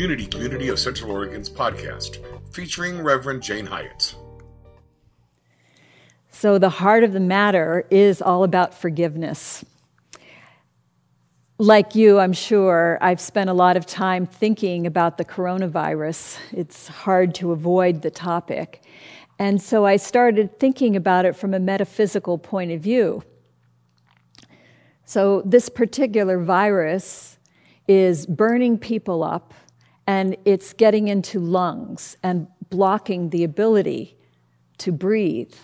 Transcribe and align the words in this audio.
Unity 0.00 0.24
Community 0.24 0.68
of 0.68 0.78
Central 0.78 1.10
Oregon's 1.10 1.50
podcast, 1.50 2.24
featuring 2.54 3.02
Reverend 3.02 3.42
Jane 3.42 3.66
Hyatt. 3.66 4.14
So, 6.30 6.56
the 6.56 6.70
heart 6.70 7.04
of 7.04 7.12
the 7.12 7.20
matter 7.20 7.86
is 7.90 8.22
all 8.22 8.42
about 8.42 8.72
forgiveness. 8.72 9.62
Like 11.58 11.94
you, 11.94 12.18
I'm 12.18 12.32
sure, 12.32 12.96
I've 13.02 13.20
spent 13.20 13.50
a 13.50 13.52
lot 13.52 13.76
of 13.76 13.84
time 13.84 14.24
thinking 14.24 14.86
about 14.86 15.18
the 15.18 15.24
coronavirus. 15.26 16.38
It's 16.52 16.88
hard 16.88 17.34
to 17.34 17.52
avoid 17.52 18.00
the 18.00 18.10
topic. 18.10 18.82
And 19.38 19.60
so 19.60 19.84
I 19.84 19.96
started 19.96 20.58
thinking 20.58 20.96
about 20.96 21.26
it 21.26 21.36
from 21.36 21.52
a 21.52 21.60
metaphysical 21.60 22.38
point 22.38 22.72
of 22.72 22.80
view. 22.80 23.22
So, 25.04 25.42
this 25.44 25.68
particular 25.68 26.42
virus 26.42 27.36
is 27.86 28.24
burning 28.24 28.78
people 28.78 29.22
up 29.22 29.52
and 30.10 30.36
it's 30.44 30.72
getting 30.72 31.06
into 31.06 31.38
lungs 31.38 32.16
and 32.20 32.48
blocking 32.68 33.30
the 33.30 33.44
ability 33.44 34.16
to 34.76 34.90
breathe. 34.90 35.54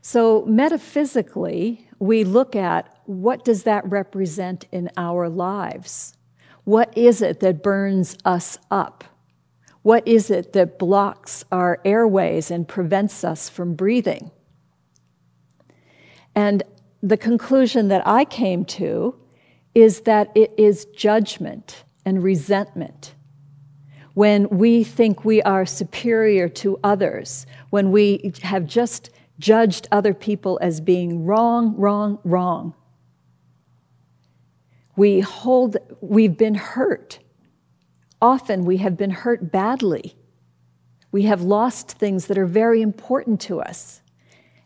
So, 0.00 0.46
metaphysically, 0.46 1.86
we 1.98 2.24
look 2.24 2.56
at 2.56 2.88
what 3.04 3.44
does 3.44 3.64
that 3.64 3.84
represent 3.86 4.64
in 4.72 4.90
our 4.96 5.28
lives? 5.28 6.16
What 6.64 6.96
is 6.96 7.20
it 7.20 7.40
that 7.40 7.62
burns 7.62 8.16
us 8.24 8.58
up? 8.70 9.04
What 9.82 10.08
is 10.08 10.30
it 10.30 10.54
that 10.54 10.78
blocks 10.78 11.44
our 11.52 11.82
airways 11.84 12.50
and 12.50 12.66
prevents 12.66 13.24
us 13.24 13.50
from 13.50 13.74
breathing? 13.74 14.30
And 16.34 16.62
the 17.02 17.18
conclusion 17.18 17.88
that 17.88 18.06
I 18.06 18.24
came 18.24 18.64
to 18.80 19.16
is 19.74 20.00
that 20.12 20.30
it 20.34 20.50
is 20.56 20.86
judgment 20.86 21.84
and 22.06 22.22
resentment. 22.22 23.12
When 24.18 24.48
we 24.48 24.82
think 24.82 25.24
we 25.24 25.42
are 25.42 25.64
superior 25.64 26.48
to 26.48 26.80
others, 26.82 27.46
when 27.70 27.92
we 27.92 28.32
have 28.42 28.66
just 28.66 29.10
judged 29.38 29.86
other 29.92 30.12
people 30.12 30.58
as 30.60 30.80
being 30.80 31.24
wrong, 31.24 31.76
wrong, 31.76 32.18
wrong. 32.24 32.74
We 34.96 35.20
hold, 35.20 35.76
we've 36.00 36.36
been 36.36 36.56
hurt. 36.56 37.20
Often 38.20 38.64
we 38.64 38.78
have 38.78 38.96
been 38.96 39.12
hurt 39.12 39.52
badly. 39.52 40.16
We 41.12 41.22
have 41.22 41.42
lost 41.42 41.92
things 41.92 42.26
that 42.26 42.36
are 42.36 42.44
very 42.44 42.82
important 42.82 43.40
to 43.42 43.60
us. 43.60 44.02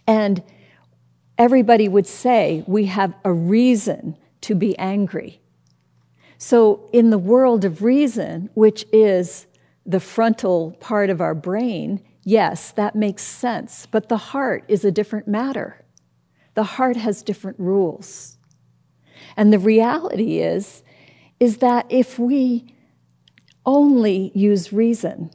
And 0.07 0.43
everybody 1.37 1.89
would 1.89 2.07
say 2.07 2.65
we 2.67 2.87
have 2.87 3.13
a 3.23 3.35
reason 3.35 4.17
to 4.41 4.55
be 4.55 4.79
angry. 4.79 5.42
So, 6.43 6.89
in 6.93 7.11
the 7.11 7.19
world 7.19 7.65
of 7.65 7.83
reason, 7.83 8.51
which 8.55 8.85
is 8.93 9.47
the 9.87 10.01
frontal 10.01 10.73
part 10.81 11.09
of 11.09 11.21
our 11.21 11.35
brain, 11.35 12.03
Yes, 12.25 12.71
that 12.73 12.95
makes 12.95 13.23
sense, 13.23 13.87
but 13.87 14.09
the 14.09 14.17
heart 14.17 14.65
is 14.69 14.85
a 14.85 14.93
different 14.93 15.27
matter. 15.27 15.85
The 16.55 16.65
heart 16.65 16.97
has 16.97 17.23
different 17.23 17.59
rules. 17.59 18.39
And 19.37 19.53
the 19.53 19.59
reality 19.59 20.39
is 20.39 20.83
is 21.41 21.57
that 21.57 21.87
if 21.89 22.21
we 22.21 22.73
only 23.67 24.31
use 24.33 24.73
reason 24.73 25.31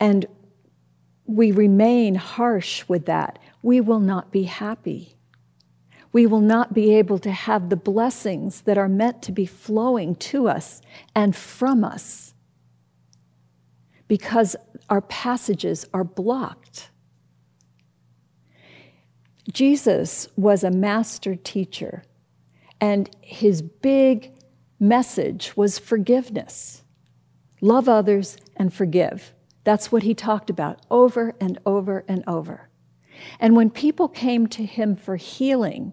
and 0.00 0.26
we 1.24 1.50
remain 1.50 2.14
harsh 2.14 2.84
with 2.86 3.06
that, 3.06 3.40
we 3.62 3.80
will 3.80 3.98
not 3.98 4.30
be 4.30 4.44
happy. 4.44 5.15
We 6.12 6.26
will 6.26 6.40
not 6.40 6.72
be 6.72 6.94
able 6.94 7.18
to 7.20 7.30
have 7.30 7.68
the 7.68 7.76
blessings 7.76 8.62
that 8.62 8.78
are 8.78 8.88
meant 8.88 9.22
to 9.22 9.32
be 9.32 9.46
flowing 9.46 10.14
to 10.16 10.48
us 10.48 10.80
and 11.14 11.34
from 11.34 11.84
us 11.84 12.34
because 14.08 14.56
our 14.88 15.00
passages 15.00 15.84
are 15.92 16.04
blocked. 16.04 16.90
Jesus 19.52 20.28
was 20.36 20.64
a 20.64 20.70
master 20.70 21.34
teacher, 21.36 22.02
and 22.80 23.08
his 23.20 23.62
big 23.62 24.32
message 24.78 25.56
was 25.56 25.78
forgiveness. 25.78 26.82
Love 27.60 27.88
others 27.88 28.36
and 28.56 28.72
forgive. 28.72 29.32
That's 29.64 29.90
what 29.90 30.02
he 30.02 30.14
talked 30.14 30.50
about 30.50 30.84
over 30.90 31.34
and 31.40 31.58
over 31.64 32.04
and 32.06 32.22
over. 32.26 32.65
And 33.40 33.56
when 33.56 33.70
people 33.70 34.08
came 34.08 34.46
to 34.48 34.64
him 34.64 34.96
for 34.96 35.16
healing, 35.16 35.92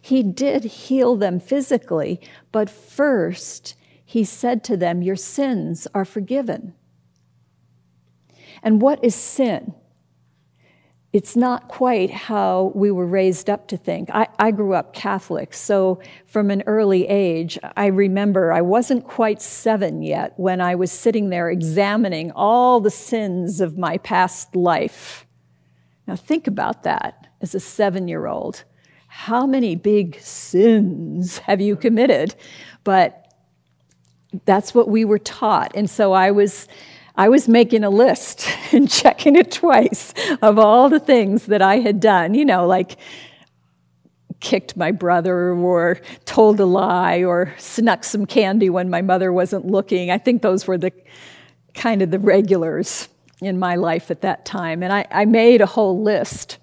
he 0.00 0.22
did 0.22 0.64
heal 0.64 1.16
them 1.16 1.40
physically, 1.40 2.20
but 2.52 2.68
first 2.68 3.74
he 4.04 4.24
said 4.24 4.64
to 4.64 4.76
them, 4.76 5.02
Your 5.02 5.16
sins 5.16 5.86
are 5.94 6.04
forgiven. 6.04 6.74
And 8.62 8.82
what 8.82 9.02
is 9.04 9.14
sin? 9.14 9.74
It's 11.12 11.36
not 11.36 11.68
quite 11.68 12.10
how 12.10 12.72
we 12.74 12.90
were 12.90 13.06
raised 13.06 13.48
up 13.48 13.68
to 13.68 13.78
think. 13.78 14.10
I, 14.12 14.28
I, 14.38 14.50
grew 14.50 14.74
up 14.74 14.92
Catholic, 14.92 15.54
so 15.54 16.00
from 16.26 16.50
an 16.50 16.62
early 16.66 17.06
age, 17.08 17.58
I 17.76 17.86
remember 17.86 18.52
I 18.52 18.60
wasn't 18.60 19.06
quite 19.06 19.40
seven 19.40 20.02
yet 20.02 20.34
when 20.36 20.60
I 20.60 20.74
was 20.74 20.92
sitting 20.92 21.30
there 21.30 21.48
examining 21.48 22.30
all 22.32 22.80
the 22.80 22.90
sins 22.90 23.62
of 23.62 23.78
my 23.78 23.96
past 23.98 24.54
life. 24.54 25.26
Now, 26.08 26.16
think 26.16 26.46
about 26.46 26.84
that 26.84 27.26
as 27.42 27.54
a 27.54 27.60
seven 27.60 28.08
year 28.08 28.26
old. 28.26 28.64
How 29.08 29.46
many 29.46 29.76
big 29.76 30.18
sins 30.20 31.38
have 31.38 31.60
you 31.60 31.76
committed? 31.76 32.34
But 32.82 33.34
that's 34.46 34.74
what 34.74 34.88
we 34.88 35.04
were 35.04 35.18
taught. 35.18 35.72
And 35.74 35.88
so 35.88 36.14
I 36.14 36.30
was 36.30 36.66
I 37.14 37.28
was 37.28 37.46
making 37.46 37.84
a 37.84 37.90
list 37.90 38.48
and 38.72 38.90
checking 38.90 39.36
it 39.36 39.52
twice 39.52 40.14
of 40.40 40.58
all 40.58 40.88
the 40.88 41.00
things 41.00 41.46
that 41.46 41.60
I 41.60 41.76
had 41.76 42.00
done, 42.00 42.32
you 42.32 42.44
know, 42.44 42.66
like 42.66 42.96
kicked 44.40 44.76
my 44.76 44.92
brother 44.92 45.52
or 45.52 46.00
told 46.24 46.58
a 46.60 46.64
lie 46.64 47.22
or 47.22 47.52
snuck 47.58 48.04
some 48.04 48.24
candy 48.24 48.70
when 48.70 48.88
my 48.88 49.02
mother 49.02 49.30
wasn't 49.30 49.66
looking. 49.66 50.10
I 50.10 50.16
think 50.16 50.40
those 50.40 50.66
were 50.66 50.78
the 50.78 50.92
kind 51.74 52.00
of 52.00 52.10
the 52.10 52.18
regulars 52.18 53.08
in 53.40 53.58
my 53.58 53.76
life 53.76 54.10
at 54.10 54.20
that 54.22 54.44
time. 54.44 54.82
And 54.82 54.92
I, 54.92 55.06
I 55.10 55.24
made 55.24 55.60
a 55.60 55.66
whole 55.66 56.02
list. 56.02 56.58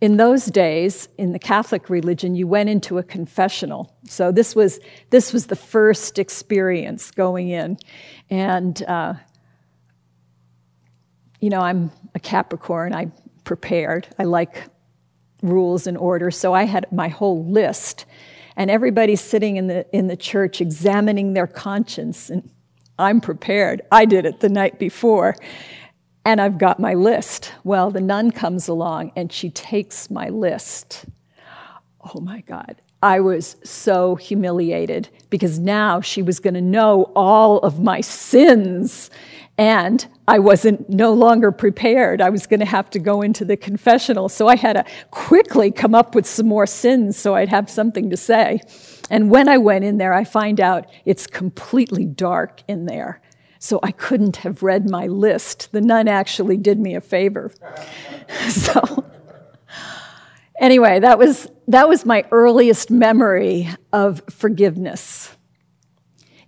In 0.00 0.16
those 0.16 0.46
days, 0.46 1.08
in 1.18 1.32
the 1.32 1.38
Catholic 1.40 1.90
religion, 1.90 2.36
you 2.36 2.46
went 2.46 2.68
into 2.68 2.98
a 2.98 3.02
confessional. 3.02 3.92
So 4.04 4.30
this 4.30 4.54
was 4.54 4.78
this 5.10 5.32
was 5.32 5.46
the 5.46 5.56
first 5.56 6.20
experience 6.20 7.10
going 7.10 7.48
in, 7.48 7.78
and 8.30 8.80
uh, 8.84 9.14
you 11.40 11.50
know, 11.50 11.60
I'm 11.60 11.90
a 12.14 12.20
Capricorn. 12.20 12.94
I'm 12.94 13.12
prepared. 13.44 14.08
I 14.18 14.24
like 14.24 14.64
rules 15.42 15.86
and 15.86 15.96
order. 15.96 16.30
So 16.30 16.52
I 16.52 16.64
had 16.64 16.90
my 16.92 17.08
whole 17.08 17.44
list. 17.44 18.06
And 18.56 18.70
everybody's 18.70 19.20
sitting 19.20 19.56
in 19.56 19.68
the, 19.68 19.86
in 19.96 20.08
the 20.08 20.16
church 20.16 20.60
examining 20.60 21.32
their 21.32 21.46
conscience. 21.46 22.28
And 22.28 22.50
I'm 22.98 23.20
prepared. 23.20 23.82
I 23.92 24.04
did 24.04 24.26
it 24.26 24.40
the 24.40 24.48
night 24.48 24.78
before. 24.78 25.36
And 26.28 26.42
I've 26.42 26.58
got 26.58 26.78
my 26.78 26.92
list. 26.92 27.54
Well, 27.64 27.90
the 27.90 28.02
nun 28.02 28.32
comes 28.32 28.68
along 28.68 29.12
and 29.16 29.32
she 29.32 29.48
takes 29.48 30.10
my 30.10 30.28
list. 30.28 31.06
Oh 32.14 32.20
my 32.20 32.42
God. 32.42 32.82
I 33.02 33.20
was 33.20 33.56
so 33.64 34.14
humiliated 34.14 35.08
because 35.30 35.58
now 35.58 36.02
she 36.02 36.20
was 36.20 36.38
going 36.38 36.52
to 36.52 36.60
know 36.60 37.10
all 37.16 37.60
of 37.60 37.80
my 37.80 38.02
sins. 38.02 39.08
And 39.56 40.06
I 40.28 40.38
wasn't 40.38 40.90
no 40.90 41.14
longer 41.14 41.50
prepared. 41.50 42.20
I 42.20 42.28
was 42.28 42.46
going 42.46 42.60
to 42.60 42.66
have 42.66 42.90
to 42.90 42.98
go 42.98 43.22
into 43.22 43.46
the 43.46 43.56
confessional. 43.56 44.28
So 44.28 44.48
I 44.48 44.56
had 44.56 44.74
to 44.74 44.84
quickly 45.10 45.70
come 45.70 45.94
up 45.94 46.14
with 46.14 46.26
some 46.26 46.46
more 46.46 46.66
sins 46.66 47.16
so 47.16 47.36
I'd 47.36 47.48
have 47.48 47.70
something 47.70 48.10
to 48.10 48.18
say. 48.18 48.60
And 49.08 49.30
when 49.30 49.48
I 49.48 49.56
went 49.56 49.86
in 49.86 49.96
there, 49.96 50.12
I 50.12 50.24
find 50.24 50.60
out 50.60 50.90
it's 51.06 51.26
completely 51.26 52.04
dark 52.04 52.62
in 52.68 52.84
there. 52.84 53.22
So 53.58 53.80
I 53.82 53.92
couldn't 53.92 54.38
have 54.38 54.62
read 54.62 54.88
my 54.88 55.06
list. 55.06 55.72
The 55.72 55.80
nun 55.80 56.08
actually 56.08 56.56
did 56.56 56.78
me 56.78 56.94
a 56.94 57.00
favor. 57.00 57.52
so 58.48 59.04
anyway, 60.60 61.00
that 61.00 61.18
was, 61.18 61.50
that 61.66 61.88
was 61.88 62.04
my 62.04 62.24
earliest 62.30 62.90
memory 62.90 63.68
of 63.92 64.22
forgiveness. 64.30 65.36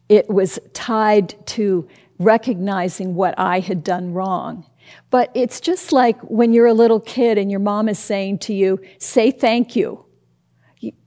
It 0.08 0.28
was 0.28 0.58
tied 0.72 1.34
to 1.48 1.88
recognizing 2.18 3.14
what 3.14 3.34
I 3.38 3.60
had 3.60 3.82
done 3.82 4.12
wrong. 4.12 4.66
But 5.10 5.30
it's 5.34 5.60
just 5.60 5.92
like 5.92 6.20
when 6.22 6.52
you're 6.52 6.66
a 6.66 6.74
little 6.74 7.00
kid 7.00 7.38
and 7.38 7.50
your 7.50 7.60
mom 7.60 7.88
is 7.88 7.98
saying 7.98 8.38
to 8.40 8.54
you, 8.54 8.80
say 8.98 9.30
thank 9.30 9.74
you. 9.74 10.04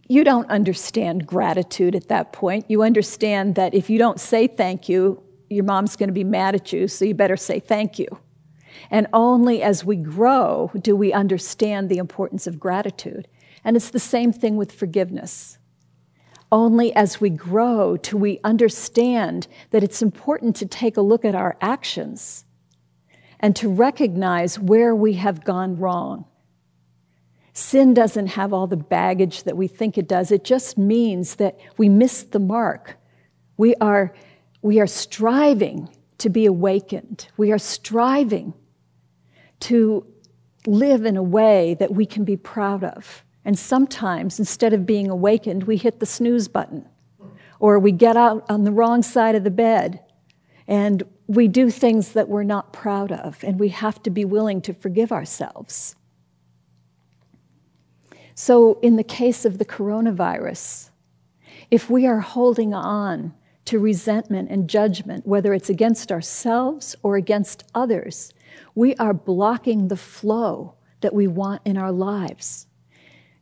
You 0.07 0.23
don't 0.23 0.49
understand 0.49 1.25
gratitude 1.25 1.95
at 1.95 2.09
that 2.09 2.33
point. 2.33 2.65
You 2.69 2.83
understand 2.83 3.55
that 3.55 3.73
if 3.73 3.89
you 3.89 3.97
don't 3.97 4.19
say 4.19 4.47
thank 4.47 4.89
you, 4.89 5.23
your 5.53 5.63
mom's 5.63 5.95
going 5.95 6.09
to 6.09 6.13
be 6.13 6.23
mad 6.23 6.55
at 6.55 6.73
you, 6.73 6.87
so 6.87 7.05
you 7.05 7.13
better 7.13 7.37
say 7.37 7.59
thank 7.59 7.99
you. 7.99 8.07
And 8.91 9.07
only 9.13 9.61
as 9.61 9.85
we 9.85 9.95
grow 9.95 10.71
do 10.79 10.95
we 10.95 11.13
understand 11.13 11.89
the 11.89 11.97
importance 11.97 12.47
of 12.47 12.59
gratitude. 12.59 13.27
And 13.63 13.75
it's 13.75 13.89
the 13.89 13.99
same 13.99 14.33
thing 14.33 14.57
with 14.57 14.71
forgiveness. 14.71 15.57
Only 16.51 16.93
as 16.95 17.19
we 17.19 17.29
grow 17.29 17.97
do 17.97 18.17
we 18.17 18.39
understand 18.43 19.47
that 19.71 19.83
it's 19.83 20.01
important 20.01 20.55
to 20.57 20.65
take 20.65 20.97
a 20.97 21.01
look 21.01 21.25
at 21.25 21.33
our 21.33 21.57
actions 21.61 22.45
and 23.39 23.55
to 23.55 23.69
recognize 23.69 24.59
where 24.59 24.95
we 24.95 25.13
have 25.13 25.43
gone 25.43 25.77
wrong. 25.77 26.25
Sin 27.53 27.93
doesn't 27.93 28.27
have 28.27 28.53
all 28.53 28.67
the 28.67 28.77
baggage 28.77 29.43
that 29.43 29.57
we 29.57 29.67
think 29.67 29.97
it 29.97 30.07
does. 30.07 30.31
It 30.31 30.43
just 30.43 30.77
means 30.77 31.35
that 31.35 31.59
we 31.77 31.87
missed 31.87 32.31
the 32.31 32.39
mark. 32.39 32.97
We 33.57 33.75
are, 33.75 34.13
we 34.63 34.79
are 34.79 34.87
striving 34.87 35.89
to 36.17 36.29
be 36.29 36.45
awakened. 36.45 37.27
We 37.37 37.51
are 37.51 37.59
striving 37.59 38.53
to 39.59 40.07
live 40.65 41.05
in 41.05 41.17
a 41.17 41.21
way 41.21 41.75
that 41.75 41.93
we 41.93 42.05
can 42.05 42.23
be 42.23 42.37
proud 42.37 42.83
of. 42.83 43.23
And 43.45 43.59
sometimes, 43.59 44.39
instead 44.39 44.71
of 44.71 44.85
being 44.85 45.09
awakened, 45.09 45.65
we 45.65 45.75
hit 45.75 45.99
the 45.99 46.05
snooze 46.05 46.47
button, 46.47 46.87
or 47.59 47.77
we 47.77 47.91
get 47.91 48.15
out 48.15 48.45
on 48.49 48.63
the 48.63 48.71
wrong 48.71 49.03
side 49.03 49.35
of 49.35 49.43
the 49.43 49.51
bed, 49.51 49.99
and 50.65 51.03
we 51.27 51.49
do 51.49 51.69
things 51.69 52.13
that 52.13 52.29
we're 52.29 52.43
not 52.43 52.71
proud 52.71 53.11
of, 53.11 53.43
and 53.43 53.59
we 53.59 53.67
have 53.67 54.01
to 54.03 54.09
be 54.09 54.23
willing 54.23 54.61
to 54.61 54.73
forgive 54.73 55.11
ourselves. 55.11 55.97
So, 58.33 58.79
in 58.81 58.95
the 58.95 59.03
case 59.03 59.43
of 59.43 59.57
the 59.57 59.65
coronavirus, 59.65 60.89
if 61.69 61.89
we 61.89 62.07
are 62.07 62.21
holding 62.21 62.73
on 62.73 63.33
to 63.65 63.79
resentment 63.79 64.49
and 64.49 64.69
judgment, 64.69 65.25
whether 65.25 65.53
it's 65.53 65.69
against 65.69 66.11
ourselves 66.11 66.95
or 67.01 67.15
against 67.15 67.63
others, 67.73 68.33
we 68.75 68.95
are 68.95 69.13
blocking 69.13 69.87
the 69.87 69.97
flow 69.97 70.75
that 71.01 71.13
we 71.13 71.27
want 71.27 71.61
in 71.65 71.77
our 71.77 71.91
lives. 71.91 72.67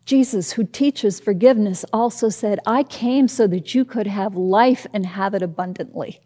Jesus, 0.05 0.53
who 0.53 0.63
teaches 0.63 1.19
forgiveness, 1.19 1.85
also 1.93 2.29
said, 2.29 2.59
I 2.65 2.83
came 2.83 3.27
so 3.27 3.47
that 3.47 3.73
you 3.73 3.85
could 3.85 4.07
have 4.07 4.35
life 4.35 4.85
and 4.93 5.05
have 5.05 5.33
it 5.33 5.41
abundantly. 5.41 6.21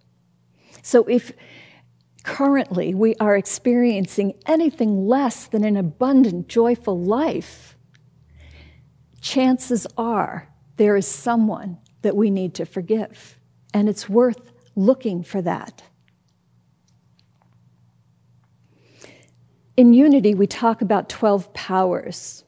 So 0.82 1.04
if 1.06 1.34
currently 2.24 2.94
we 2.94 3.16
are 3.16 3.36
experiencing 3.36 4.34
anything 4.46 5.08
less 5.08 5.48
than 5.48 5.64
an 5.64 5.78
abundant, 5.78 6.48
joyful 6.48 7.00
life, 7.00 7.78
chances 9.22 9.86
are 9.98 10.50
there 10.78 10.96
is 10.96 11.08
someone 11.08 11.78
that 12.02 12.16
we 12.16 12.30
need 12.30 12.54
to 12.56 12.66
forgive. 12.66 13.40
And 13.76 13.90
it's 13.90 14.08
worth 14.08 14.54
looking 14.78 15.22
for 15.22 15.42
that. 15.42 15.84
In 19.76 19.94
Unity, 19.94 20.34
we 20.34 20.48
talk 20.48 20.82
about 20.82 21.10
12 21.10 21.54
powers 21.54 22.46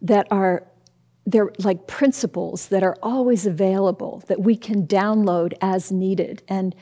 that 0.00 0.26
are 0.30 0.66
they're 1.26 1.52
like 1.58 1.86
principles 1.86 2.68
that 2.68 2.82
are 2.82 2.96
always 3.02 3.44
available 3.44 4.24
that 4.28 4.40
we 4.40 4.56
can 4.56 4.86
download 4.86 5.52
as 5.60 5.92
needed 5.92 6.42
and 6.48 6.74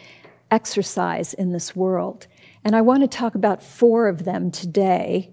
exercise 0.53 1.35
in 1.35 1.51
this 1.51 1.75
world. 1.75 2.29
And 2.63 2.77
I 2.77 2.81
want 2.81 3.03
to 3.03 3.09
talk 3.09 3.35
about 3.35 3.61
four 3.61 4.07
of 4.07 4.25
them 4.25 4.53
today 4.53 5.33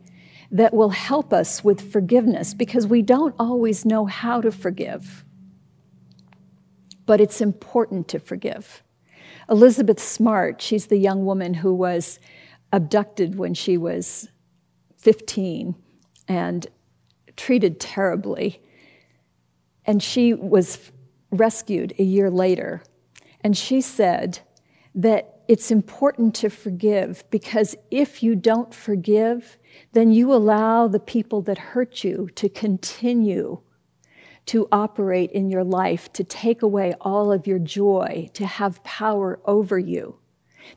that 0.49 0.73
will 0.73 0.89
help 0.89 1.31
us 1.31 1.63
with 1.63 1.91
forgiveness 1.91 2.55
because 2.55 2.87
we 2.87 3.03
don't 3.03 3.35
always 3.37 3.85
know 3.85 4.07
how 4.07 4.41
to 4.41 4.51
forgive. 4.51 5.24
But 7.05 7.21
it's 7.21 7.41
important 7.41 8.07
to 8.09 8.19
forgive. 8.19 8.83
Elizabeth 9.49 9.99
Smart, 9.99 10.61
she's 10.61 10.87
the 10.87 10.97
young 10.97 11.25
woman 11.25 11.53
who 11.55 11.73
was 11.73 12.19
abducted 12.71 13.37
when 13.37 13.53
she 13.53 13.77
was 13.77 14.29
15 14.97 15.75
and 16.27 16.67
treated 17.35 17.79
terribly. 17.79 18.61
And 19.85 20.01
she 20.01 20.33
was 20.33 20.91
rescued 21.31 21.93
a 21.99 22.03
year 22.03 22.31
later. 22.31 22.81
And 23.41 23.55
she 23.55 23.81
said 23.81 24.39
that 24.95 25.43
it's 25.47 25.69
important 25.69 26.33
to 26.35 26.49
forgive 26.49 27.23
because 27.29 27.75
if 27.91 28.23
you 28.23 28.35
don't 28.35 28.73
forgive, 28.73 29.57
then 29.91 30.11
you 30.11 30.33
allow 30.33 30.87
the 30.87 30.99
people 30.99 31.41
that 31.43 31.57
hurt 31.57 32.03
you 32.03 32.29
to 32.35 32.49
continue 32.49 33.59
to 34.47 34.67
operate 34.71 35.31
in 35.31 35.49
your 35.49 35.63
life, 35.63 36.11
to 36.13 36.23
take 36.23 36.61
away 36.61 36.93
all 37.01 37.31
of 37.31 37.47
your 37.47 37.59
joy, 37.59 38.29
to 38.33 38.45
have 38.45 38.83
power 38.83 39.39
over 39.45 39.79
you. 39.79 40.19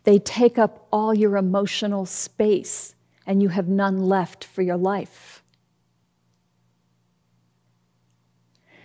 They 0.04 0.18
take 0.18 0.58
up 0.58 0.86
all 0.92 1.14
your 1.14 1.36
emotional 1.36 2.06
space, 2.06 2.94
and 3.26 3.42
you 3.42 3.48
have 3.50 3.68
none 3.68 4.00
left 4.00 4.44
for 4.44 4.62
your 4.62 4.76
life. 4.76 5.42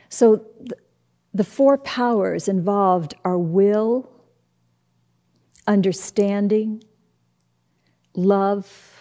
So, 0.09 0.45
the 1.33 1.44
four 1.44 1.80
powers 1.80 2.47
involved 2.47 3.15
are 3.25 3.39
will, 3.39 4.12
understanding, 5.65 6.83
love, 8.13 8.93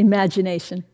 imagination. 0.00 0.84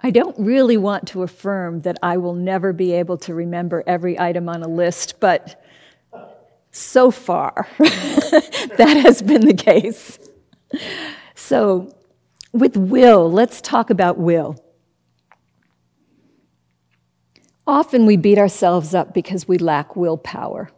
I 0.00 0.10
don't 0.10 0.38
really 0.38 0.76
want 0.76 1.08
to 1.08 1.22
affirm 1.22 1.80
that 1.82 1.98
I 2.02 2.16
will 2.16 2.34
never 2.34 2.72
be 2.72 2.92
able 2.92 3.16
to 3.18 3.34
remember 3.34 3.82
every 3.86 4.18
item 4.18 4.48
on 4.48 4.62
a 4.62 4.68
list, 4.68 5.20
but 5.20 5.62
so 6.70 7.10
far, 7.10 7.68
that 7.78 8.98
has 9.02 9.22
been 9.22 9.46
the 9.46 9.54
case. 9.54 10.18
So, 11.34 11.94
with 12.52 12.76
will, 12.76 13.30
let's 13.30 13.60
talk 13.60 13.90
about 13.90 14.18
will. 14.18 14.56
Often 17.66 18.04
we 18.04 18.16
beat 18.16 18.38
ourselves 18.38 18.94
up 18.94 19.14
because 19.14 19.48
we 19.48 19.56
lack 19.56 19.96
willpower. 19.96 20.70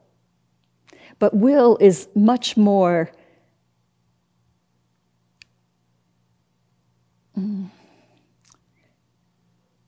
But 1.19 1.35
will 1.35 1.79
is 1.81 2.09
much 2.15 2.57
more. 2.57 3.11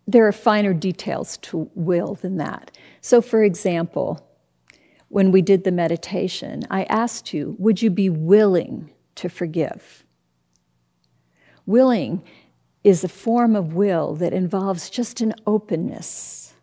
There 0.06 0.26
are 0.26 0.32
finer 0.32 0.72
details 0.72 1.36
to 1.38 1.70
will 1.74 2.14
than 2.14 2.36
that. 2.38 2.76
So, 3.00 3.20
for 3.20 3.42
example, 3.42 4.26
when 5.08 5.32
we 5.32 5.43
did 5.43 5.64
the 5.64 5.72
meditation, 5.72 6.62
I 6.70 6.84
asked 6.84 7.32
you, 7.32 7.56
would 7.58 7.82
you 7.82 7.90
be 7.90 8.10
willing 8.10 8.90
to 9.17 9.28
forgive? 9.28 10.05
Willing 11.67 12.22
is 12.84 13.05
a 13.05 13.08
form 13.08 13.55
of 13.56 13.74
will 13.74 14.14
that 14.14 14.32
involves 14.32 14.88
just 14.88 15.20
an 15.20 15.34
openness. 15.46 16.55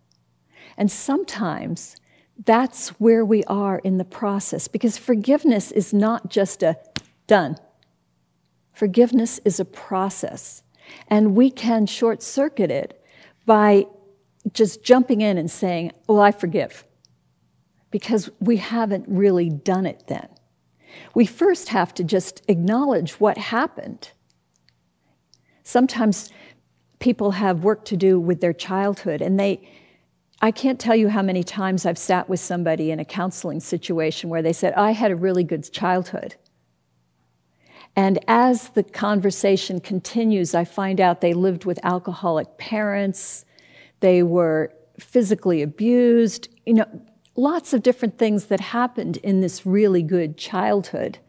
And 0.78 0.92
sometimes 0.92 1.96
that's 2.44 2.90
where 3.00 3.24
we 3.24 3.44
are 3.46 3.80
in 3.80 3.98
the 3.98 4.06
process 4.06 4.68
because 4.68 4.98
forgiveness 4.98 5.72
is 5.72 5.94
not 5.94 6.30
just 6.30 6.64
a 6.64 6.78
done. 7.28 7.58
Forgiveness 8.74 9.40
is 9.46 9.60
a 9.60 9.66
process. 9.66 10.64
And 11.08 11.36
we 11.36 11.50
can 11.52 11.86
short 11.86 12.22
circuit 12.24 12.72
it 12.72 13.02
by 13.46 13.86
just 14.54 14.84
jumping 14.84 15.22
in 15.22 15.38
and 15.38 15.50
saying, 15.50 15.92
Well, 16.08 16.20
I 16.20 16.32
forgive, 16.32 16.86
because 17.92 18.30
we 18.40 18.58
haven't 18.58 19.06
really 19.08 19.50
done 19.50 19.86
it 19.86 20.04
then. 20.08 20.28
We 21.14 21.26
first 21.26 21.70
have 21.70 21.94
to 21.96 22.04
just 22.04 22.42
acknowledge 22.48 23.14
what 23.14 23.38
happened. 23.38 24.12
Sometimes 25.64 26.30
people 27.00 27.32
have 27.32 27.64
work 27.64 27.86
to 27.86 27.98
do 27.98 28.20
with 28.20 28.40
their 28.40 28.54
childhood, 28.54 29.22
and 29.22 29.40
they, 29.40 29.68
I 30.42 30.52
can't 30.52 30.80
tell 30.80 30.96
you 30.96 31.10
how 31.10 31.22
many 31.22 31.44
times 31.44 31.86
I've 31.86 31.98
sat 31.98 32.30
with 32.30 32.40
somebody 32.40 32.92
in 32.92 33.00
a 33.00 33.06
counseling 33.06 33.60
situation 33.60 34.30
where 34.30 34.42
they 34.42 34.54
said, 34.54 34.74
I 34.74 34.92
had 34.92 35.12
a 35.12 35.16
really 35.16 35.44
good 35.44 35.72
childhood. 35.72 36.36
And 37.96 38.20
as 38.28 38.70
the 38.70 38.84
conversation 38.84 39.80
continues, 39.80 40.54
I 40.54 40.66
find 40.66 41.00
out 41.00 41.22
they 41.22 41.34
lived 41.34 41.66
with 41.66 41.80
alcoholic 41.84 42.58
parents, 42.58 43.46
they 44.02 44.22
were 44.22 44.74
physically 45.00 45.62
abused, 45.62 46.50
you 46.66 46.74
know, 46.74 47.02
lots 47.36 47.74
of 47.74 47.84
different 47.84 48.18
things 48.18 48.46
that 48.46 48.60
happened 48.60 49.18
in 49.18 49.42
this 49.42 49.66
really 49.66 50.04
good 50.04 50.38
childhood. 50.38 51.20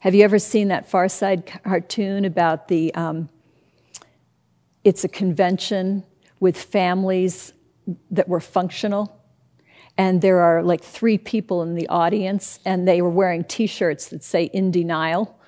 Have 0.00 0.14
you 0.14 0.22
ever 0.24 0.38
seen 0.38 0.68
that 0.68 0.88
Far 0.88 1.08
Side 1.08 1.46
cartoon 1.64 2.24
about 2.24 2.68
the? 2.68 2.94
Um, 2.94 3.28
it's 4.84 5.02
a 5.02 5.08
convention 5.08 6.04
with 6.40 6.58
families 6.60 7.54
that 8.10 8.28
were 8.28 8.40
functional, 8.40 9.18
and 9.96 10.20
there 10.22 10.40
are 10.40 10.62
like 10.62 10.82
three 10.82 11.18
people 11.18 11.62
in 11.62 11.74
the 11.74 11.88
audience, 11.88 12.58
and 12.64 12.86
they 12.86 13.00
were 13.00 13.10
wearing 13.10 13.44
T-shirts 13.44 14.08
that 14.08 14.24
say 14.24 14.44
"In 14.44 14.70
Denial." 14.70 15.38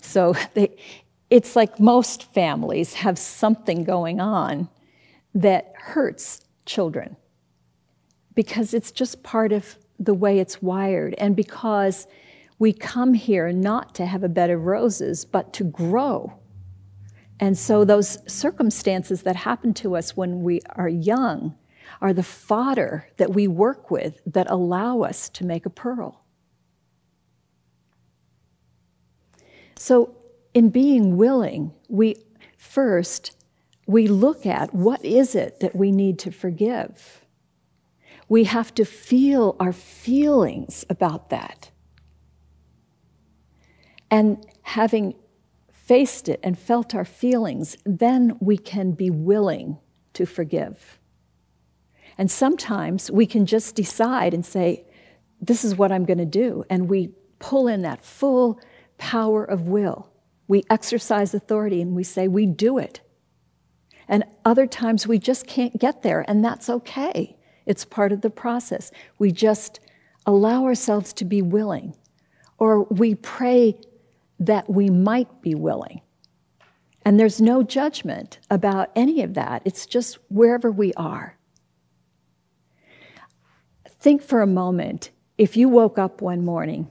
So 0.00 0.34
they, 0.54 0.76
it's 1.30 1.56
like 1.56 1.80
most 1.80 2.32
families 2.32 2.94
have 2.94 3.18
something 3.18 3.84
going 3.84 4.20
on 4.20 4.68
that 5.34 5.72
hurts 5.76 6.42
children 6.66 7.16
because 8.34 8.74
it's 8.74 8.92
just 8.92 9.22
part 9.22 9.52
of 9.52 9.76
the 9.98 10.14
way 10.14 10.38
it's 10.38 10.60
wired 10.62 11.14
and 11.18 11.36
because 11.36 12.06
We 12.58 12.72
come 12.72 13.14
here 13.14 13.52
not 13.52 13.94
to 13.96 14.06
have 14.06 14.22
a 14.22 14.28
bed 14.28 14.50
of 14.50 14.64
roses, 14.64 15.24
but 15.24 15.52
to 15.54 15.64
grow. 15.64 16.34
And 17.40 17.58
so, 17.58 17.84
those 17.84 18.18
circumstances 18.32 19.22
that 19.22 19.36
happen 19.36 19.74
to 19.74 19.96
us 19.96 20.16
when 20.16 20.42
we 20.42 20.60
are 20.76 20.88
young 20.88 21.56
are 22.04 22.12
the 22.12 22.22
fodder 22.22 23.08
that 23.16 23.30
we 23.30 23.48
work 23.48 23.90
with 23.90 24.20
that 24.26 24.50
allow 24.50 25.00
us 25.00 25.30
to 25.30 25.42
make 25.42 25.64
a 25.64 25.70
pearl. 25.70 26.22
So, 29.74 30.14
in 30.52 30.68
being 30.68 31.16
willing, 31.16 31.72
we 31.88 32.16
first 32.58 33.34
we 33.86 34.06
look 34.06 34.44
at 34.44 34.74
what 34.74 35.02
is 35.02 35.34
it 35.34 35.60
that 35.60 35.74
we 35.74 35.90
need 35.90 36.18
to 36.20 36.30
forgive. 36.30 37.24
We 38.28 38.44
have 38.44 38.74
to 38.74 38.84
feel 38.84 39.56
our 39.58 39.72
feelings 39.72 40.84
about 40.90 41.30
that. 41.30 41.70
And 44.10 44.46
having 44.62 45.14
faced 45.72 46.28
it 46.28 46.40
and 46.42 46.58
felt 46.58 46.94
our 46.94 47.04
feelings, 47.04 47.78
then 47.84 48.36
we 48.40 48.58
can 48.58 48.92
be 48.92 49.08
willing 49.10 49.78
to 50.12 50.26
forgive. 50.26 50.98
And 52.16 52.30
sometimes 52.30 53.10
we 53.10 53.26
can 53.26 53.46
just 53.46 53.74
decide 53.74 54.34
and 54.34 54.44
say, 54.44 54.84
This 55.40 55.64
is 55.64 55.76
what 55.76 55.92
I'm 55.92 56.04
going 56.04 56.18
to 56.18 56.24
do. 56.24 56.64
And 56.70 56.88
we 56.88 57.10
pull 57.38 57.68
in 57.68 57.82
that 57.82 58.04
full 58.04 58.60
power 58.98 59.44
of 59.44 59.68
will. 59.68 60.10
We 60.46 60.64
exercise 60.70 61.34
authority 61.34 61.80
and 61.82 61.94
we 61.94 62.04
say, 62.04 62.28
We 62.28 62.46
do 62.46 62.78
it. 62.78 63.00
And 64.08 64.24
other 64.44 64.66
times 64.66 65.06
we 65.06 65.18
just 65.18 65.46
can't 65.46 65.78
get 65.78 66.02
there, 66.02 66.24
and 66.28 66.44
that's 66.44 66.68
okay. 66.68 67.36
It's 67.66 67.84
part 67.84 68.12
of 68.12 68.20
the 68.20 68.30
process. 68.30 68.90
We 69.18 69.32
just 69.32 69.80
allow 70.26 70.64
ourselves 70.64 71.12
to 71.14 71.24
be 71.24 71.42
willing, 71.42 71.96
or 72.58 72.84
we 72.84 73.14
pray 73.14 73.80
that 74.38 74.68
we 74.68 74.90
might 74.90 75.40
be 75.40 75.54
willing. 75.54 76.00
And 77.04 77.20
there's 77.20 77.40
no 77.40 77.62
judgment 77.62 78.38
about 78.50 78.90
any 78.96 79.22
of 79.22 79.34
that. 79.34 79.62
It's 79.64 79.86
just 79.86 80.18
wherever 80.28 80.70
we 80.70 80.92
are. 80.94 81.36
Think 84.04 84.20
for 84.20 84.42
a 84.42 84.46
moment 84.46 85.12
if 85.38 85.56
you 85.56 85.66
woke 85.66 85.96
up 85.96 86.20
one 86.20 86.44
morning 86.44 86.90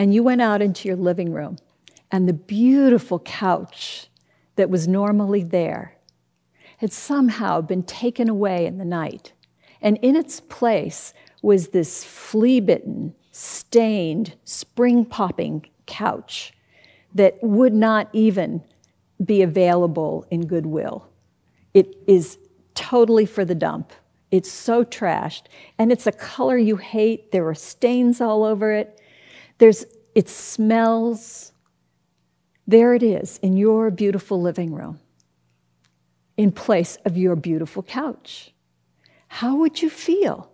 and 0.00 0.12
you 0.12 0.24
went 0.24 0.42
out 0.42 0.60
into 0.60 0.88
your 0.88 0.96
living 0.96 1.32
room 1.32 1.58
and 2.10 2.28
the 2.28 2.32
beautiful 2.32 3.20
couch 3.20 4.08
that 4.56 4.68
was 4.68 4.88
normally 4.88 5.44
there 5.44 5.96
had 6.78 6.92
somehow 6.92 7.60
been 7.60 7.84
taken 7.84 8.28
away 8.28 8.66
in 8.66 8.78
the 8.78 8.84
night, 8.84 9.32
and 9.80 9.96
in 9.98 10.16
its 10.16 10.40
place 10.40 11.14
was 11.40 11.68
this 11.68 12.02
flea 12.02 12.58
bitten, 12.58 13.14
stained, 13.30 14.34
spring 14.42 15.04
popping 15.04 15.66
couch 15.86 16.52
that 17.14 17.38
would 17.42 17.74
not 17.74 18.08
even 18.12 18.60
be 19.24 19.40
available 19.40 20.26
in 20.32 20.48
Goodwill. 20.48 21.08
It 21.74 21.94
is 22.08 22.38
totally 22.74 23.24
for 23.24 23.44
the 23.44 23.54
dump. 23.54 23.92
It's 24.30 24.50
so 24.50 24.84
trashed, 24.84 25.44
and 25.78 25.90
it's 25.90 26.06
a 26.06 26.12
color 26.12 26.58
you 26.58 26.76
hate. 26.76 27.32
There 27.32 27.48
are 27.48 27.54
stains 27.54 28.20
all 28.20 28.44
over 28.44 28.72
it. 28.72 29.00
There's, 29.58 29.86
it 30.14 30.28
smells. 30.28 31.52
There 32.66 32.94
it 32.94 33.02
is 33.02 33.38
in 33.38 33.56
your 33.56 33.90
beautiful 33.90 34.40
living 34.40 34.74
room, 34.74 35.00
in 36.36 36.52
place 36.52 36.98
of 37.06 37.16
your 37.16 37.36
beautiful 37.36 37.82
couch. 37.82 38.52
How 39.28 39.56
would 39.56 39.80
you 39.80 39.88
feel? 39.88 40.52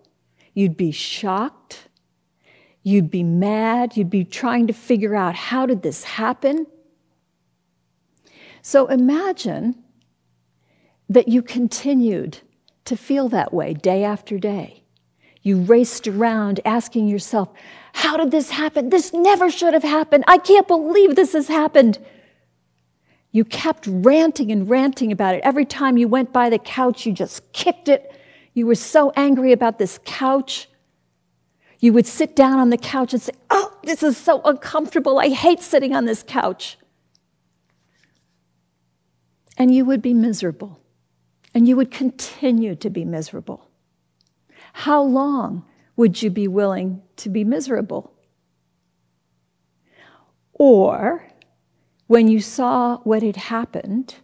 You'd 0.53 0.77
be 0.77 0.93
shocked. 0.93 1.89
You'd 2.85 3.11
be 3.11 3.25
mad. 3.25 3.97
You'd 3.97 4.11
be 4.11 4.25
trying 4.25 4.69
to 4.69 4.73
figure 4.73 5.17
out 5.17 5.35
how 5.35 5.67
did 5.67 5.83
this 5.83 6.05
happen? 6.05 6.67
So 8.63 8.87
imagine 8.87 9.83
that 11.09 11.29
you 11.29 11.43
continued 11.43 12.39
to 12.85 12.97
feel 12.97 13.29
that 13.31 13.53
way 13.53 13.75
day 13.75 14.05
after 14.05 14.39
day. 14.39 14.85
You 15.43 15.61
raced 15.61 16.09
around 16.09 16.61
asking 16.65 17.09
yourself, 17.09 17.51
How 17.93 18.17
did 18.17 18.31
this 18.31 18.51
happen? 18.51 18.91
This 18.91 19.13
never 19.13 19.51
should 19.51 19.75
have 19.75 19.83
happened. 19.83 20.25
I 20.27 20.39
can't 20.39 20.67
believe 20.67 21.15
this 21.15 21.35
has 21.35 21.49
happened. 21.49 21.99
You 23.31 23.45
kept 23.45 23.87
ranting 23.87 24.53
and 24.53 24.69
ranting 24.71 25.13
about 25.13 25.35
it. 25.35 25.43
Every 25.45 25.65
time 25.65 25.99
you 25.99 26.09
went 26.09 26.33
by 26.33 26.49
the 26.49 26.59
couch, 26.59 27.05
you 27.05 27.13
just 27.13 27.53
kicked 27.53 27.89
it. 27.89 28.13
You 28.55 28.67
were 28.67 28.77
so 28.77 29.13
angry 29.17 29.53
about 29.53 29.79
this 29.79 29.99
couch. 30.05 30.69
You 31.81 31.93
would 31.93 32.07
sit 32.07 32.37
down 32.37 32.59
on 32.59 32.71
the 32.71 32.79
couch 32.79 33.13
and 33.13 33.21
say, 33.21 33.33
Oh, 33.51 33.77
this 33.83 34.03
is 34.03 34.17
so 34.17 34.41
uncomfortable. 34.45 35.19
I 35.19 35.29
hate 35.29 35.61
sitting 35.61 35.95
on 35.95 36.05
this 36.07 36.23
couch. 36.27 36.79
And 39.59 39.75
you 39.75 39.85
would 39.85 40.01
be 40.01 40.15
miserable 40.15 40.81
and 41.55 41.69
you 41.69 41.77
would 41.77 41.91
continue 41.91 42.75
to 42.75 42.91
be 42.91 43.05
miserable. 43.05 43.71
How 44.75 45.01
long 45.03 45.65
would 45.97 46.21
you 46.21 46.31
be 46.31 46.49
willing 46.49 47.03
to 47.17 47.29
be 47.29 47.45
miserable? 47.45 48.13
Or 50.53 51.27
when 52.07 52.29
you 52.29 52.41
saw 52.41 52.99
what 52.99 53.23
had 53.23 53.37
happened, 53.37 54.17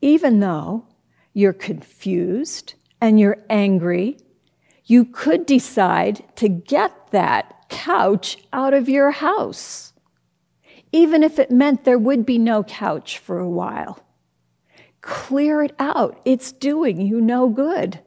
even 0.00 0.40
though 0.40 0.86
you're 1.32 1.52
confused 1.52 2.74
and 3.00 3.20
you're 3.20 3.44
angry, 3.50 4.18
you 4.86 5.04
could 5.04 5.46
decide 5.46 6.24
to 6.36 6.48
get 6.48 7.10
that 7.10 7.68
couch 7.68 8.38
out 8.52 8.74
of 8.74 8.88
your 8.88 9.10
house, 9.10 9.92
even 10.92 11.22
if 11.22 11.38
it 11.38 11.50
meant 11.50 11.84
there 11.84 11.98
would 11.98 12.24
be 12.24 12.38
no 12.38 12.62
couch 12.62 13.18
for 13.18 13.38
a 13.38 13.48
while. 13.48 14.00
Clear 15.04 15.62
it 15.62 15.74
out. 15.78 16.18
It's 16.24 16.50
doing 16.50 16.98
you 16.98 17.20
no 17.20 17.50
good. 17.50 18.00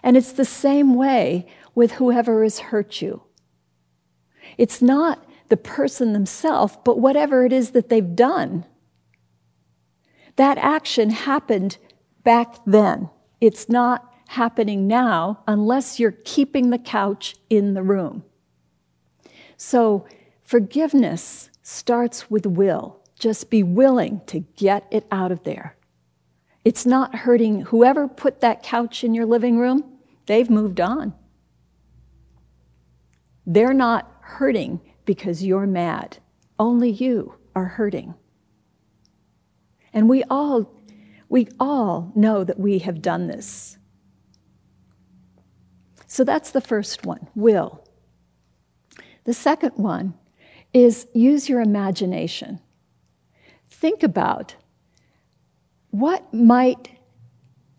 And 0.00 0.16
it's 0.16 0.30
the 0.30 0.44
same 0.44 0.94
way 0.94 1.44
with 1.74 1.92
whoever 1.92 2.44
has 2.44 2.60
hurt 2.60 3.02
you. 3.02 3.24
It's 4.56 4.80
not 4.80 5.28
the 5.48 5.56
person 5.56 6.12
themselves, 6.12 6.78
but 6.84 7.00
whatever 7.00 7.44
it 7.44 7.52
is 7.52 7.72
that 7.72 7.88
they've 7.88 8.14
done. 8.14 8.64
That 10.36 10.56
action 10.58 11.10
happened 11.10 11.78
back 12.22 12.58
then. 12.64 13.10
It's 13.40 13.68
not 13.68 14.14
happening 14.28 14.86
now 14.86 15.42
unless 15.48 15.98
you're 15.98 16.12
keeping 16.12 16.70
the 16.70 16.78
couch 16.78 17.34
in 17.50 17.74
the 17.74 17.82
room. 17.82 18.22
So, 19.56 20.06
forgiveness 20.44 21.50
starts 21.60 22.30
with 22.30 22.46
will. 22.46 23.00
Just 23.18 23.50
be 23.50 23.64
willing 23.64 24.20
to 24.26 24.38
get 24.38 24.86
it 24.92 25.04
out 25.10 25.32
of 25.32 25.42
there. 25.42 25.74
It's 26.64 26.84
not 26.84 27.14
hurting 27.14 27.62
whoever 27.62 28.08
put 28.08 28.40
that 28.40 28.62
couch 28.62 29.04
in 29.04 29.14
your 29.14 29.26
living 29.26 29.58
room, 29.58 29.98
they've 30.26 30.50
moved 30.50 30.80
on. 30.80 31.14
They're 33.46 33.74
not 33.74 34.12
hurting 34.20 34.80
because 35.04 35.42
you're 35.42 35.66
mad. 35.66 36.18
Only 36.58 36.90
you 36.90 37.34
are 37.54 37.64
hurting. 37.64 38.14
And 39.92 40.08
we 40.08 40.22
all 40.24 40.74
we 41.30 41.48
all 41.60 42.12
know 42.14 42.42
that 42.44 42.58
we 42.58 42.78
have 42.78 43.02
done 43.02 43.26
this. 43.26 43.76
So 46.06 46.24
that's 46.24 46.50
the 46.50 46.60
first 46.60 47.04
one, 47.04 47.28
will. 47.34 47.84
The 49.24 49.34
second 49.34 49.72
one 49.76 50.14
is 50.72 51.06
use 51.12 51.48
your 51.48 51.60
imagination. 51.60 52.60
Think 53.68 54.02
about 54.02 54.56
what 55.98 56.32
might 56.32 56.90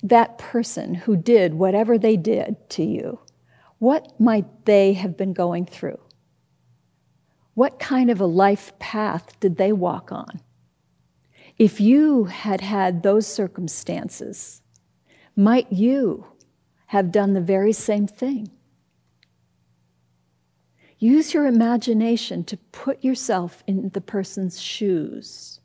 that 0.03 0.37
person 0.37 0.93
who 0.93 1.15
did 1.15 1.53
whatever 1.53 1.97
they 1.97 2.17
did 2.17 2.69
to 2.69 2.83
you, 2.83 3.19
what 3.77 4.19
might 4.19 4.65
they 4.65 4.93
have 4.93 5.15
been 5.15 5.31
going 5.33 5.65
through? 5.65 5.99
What 7.53 7.79
kind 7.79 8.11
of 8.11 8.19
a 8.19 8.25
life 8.25 8.77
path 8.79 9.39
did 9.39 9.57
they 9.57 9.71
walk 9.71 10.11
on? 10.11 10.41
If 11.57 11.79
you 11.79 12.25
had 12.25 12.61
had 12.61 13.03
those 13.03 13.25
circumstances, 13.25 14.61
might 15.35 15.71
you 15.71 16.25
have 16.87 17.11
done 17.11 17.33
the 17.33 17.41
very 17.41 17.73
same 17.73 18.07
thing? 18.07 18.49
Use 20.97 21.33
your 21.33 21.47
imagination 21.47 22.43
to 22.45 22.57
put 22.73 23.01
yourself 23.03 23.63
in 23.65 23.89
the 23.89 24.01
person's 24.01 24.61
shoes. 24.61 25.58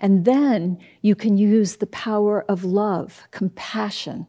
And 0.00 0.24
then 0.24 0.78
you 1.02 1.14
can 1.14 1.36
use 1.36 1.76
the 1.76 1.86
power 1.86 2.44
of 2.48 2.64
love, 2.64 3.26
compassion, 3.30 4.26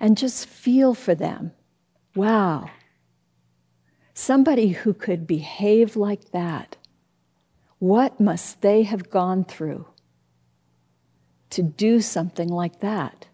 and 0.00 0.16
just 0.16 0.46
feel 0.46 0.94
for 0.94 1.14
them. 1.14 1.52
Wow. 2.14 2.70
Somebody 4.14 4.68
who 4.68 4.92
could 4.92 5.26
behave 5.26 5.96
like 5.96 6.32
that, 6.32 6.76
what 7.78 8.20
must 8.20 8.60
they 8.60 8.82
have 8.82 9.10
gone 9.10 9.44
through 9.44 9.86
to 11.50 11.62
do 11.62 12.00
something 12.00 12.48
like 12.48 12.80
that? 12.80 13.26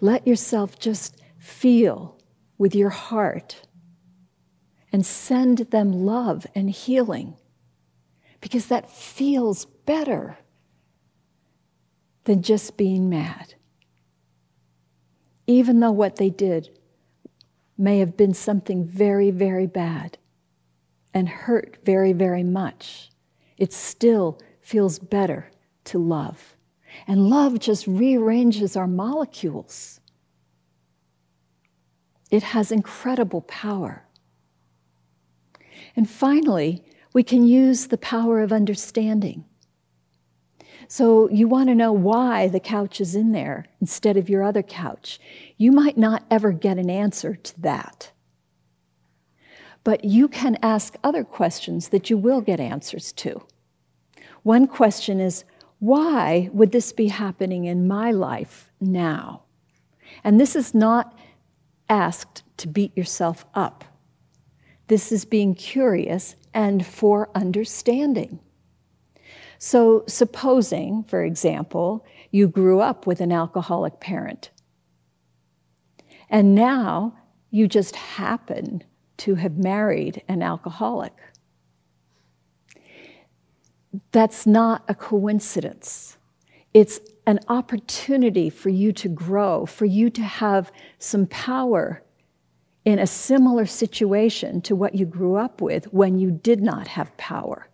Let 0.00 0.26
yourself 0.26 0.78
just 0.78 1.20
feel 1.38 2.18
with 2.58 2.74
your 2.74 2.90
heart 2.90 3.66
and 4.92 5.06
send 5.06 5.58
them 5.58 5.92
love 5.92 6.46
and 6.54 6.70
healing 6.70 7.36
because 8.42 8.66
that 8.66 8.90
feels 8.90 9.64
better 9.64 10.36
than 12.24 12.42
just 12.42 12.76
being 12.76 13.08
mad. 13.08 13.54
Even 15.46 15.80
though 15.80 15.92
what 15.92 16.16
they 16.16 16.28
did 16.28 16.76
may 17.78 18.00
have 18.00 18.16
been 18.16 18.34
something 18.34 18.84
very, 18.84 19.30
very 19.30 19.66
bad 19.66 20.18
and 21.14 21.28
hurt 21.28 21.78
very, 21.84 22.12
very 22.12 22.42
much, 22.42 23.10
it 23.56 23.72
still 23.72 24.40
feels 24.60 24.98
better 24.98 25.50
to 25.84 25.98
love. 25.98 26.56
And 27.06 27.30
love 27.30 27.60
just 27.60 27.86
rearranges 27.86 28.76
our 28.76 28.88
molecules. 28.88 30.00
It 32.30 32.42
has 32.42 32.72
incredible 32.72 33.42
power. 33.42 34.04
And 35.94 36.08
finally, 36.08 36.84
we 37.12 37.22
can 37.22 37.46
use 37.46 37.86
the 37.86 37.98
power 37.98 38.40
of 38.40 38.52
understanding. 38.52 39.44
So, 40.88 41.28
you 41.30 41.48
want 41.48 41.68
to 41.68 41.74
know 41.74 41.92
why 41.92 42.48
the 42.48 42.60
couch 42.60 43.00
is 43.00 43.14
in 43.14 43.32
there 43.32 43.66
instead 43.80 44.16
of 44.16 44.28
your 44.28 44.42
other 44.42 44.62
couch. 44.62 45.18
You 45.56 45.72
might 45.72 45.96
not 45.96 46.24
ever 46.30 46.52
get 46.52 46.76
an 46.76 46.90
answer 46.90 47.36
to 47.36 47.60
that. 47.62 48.10
But 49.84 50.04
you 50.04 50.28
can 50.28 50.58
ask 50.62 50.96
other 51.02 51.24
questions 51.24 51.88
that 51.88 52.10
you 52.10 52.18
will 52.18 52.40
get 52.40 52.60
answers 52.60 53.12
to. 53.14 53.42
One 54.42 54.66
question 54.66 55.18
is 55.20 55.44
why 55.78 56.48
would 56.52 56.72
this 56.72 56.92
be 56.92 57.08
happening 57.08 57.64
in 57.64 57.88
my 57.88 58.12
life 58.12 58.70
now? 58.80 59.42
And 60.22 60.38
this 60.38 60.54
is 60.54 60.74
not 60.74 61.18
asked 61.88 62.42
to 62.58 62.68
beat 62.68 62.96
yourself 62.96 63.44
up. 63.54 63.84
This 64.88 65.10
is 65.10 65.24
being 65.24 65.54
curious 65.54 66.36
and 66.54 66.84
for 66.84 67.30
understanding. 67.34 68.38
So, 69.58 70.04
supposing, 70.08 71.04
for 71.04 71.22
example, 71.22 72.04
you 72.30 72.48
grew 72.48 72.80
up 72.80 73.06
with 73.06 73.20
an 73.20 73.30
alcoholic 73.30 74.00
parent, 74.00 74.50
and 76.28 76.54
now 76.54 77.14
you 77.50 77.68
just 77.68 77.94
happen 77.94 78.82
to 79.18 79.36
have 79.36 79.58
married 79.58 80.22
an 80.26 80.42
alcoholic. 80.42 81.12
That's 84.10 84.46
not 84.46 84.82
a 84.88 84.94
coincidence. 84.94 86.16
It's 86.74 86.98
an 87.26 87.38
opportunity 87.48 88.50
for 88.50 88.70
you 88.70 88.92
to 88.94 89.08
grow, 89.08 89.66
for 89.66 89.84
you 89.84 90.10
to 90.10 90.22
have 90.22 90.72
some 90.98 91.26
power 91.26 92.02
in 92.84 92.98
a 92.98 93.06
similar 93.06 93.66
situation 93.66 94.60
to 94.62 94.74
what 94.74 94.94
you 94.94 95.06
grew 95.06 95.36
up 95.36 95.60
with 95.60 95.92
when 95.92 96.18
you 96.18 96.30
did 96.30 96.60
not 96.60 96.88
have 96.88 97.16
power. 97.16 97.68